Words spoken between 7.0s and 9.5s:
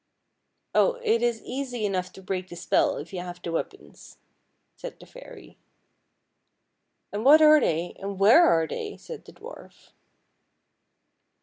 And what are they, and where are they?" said the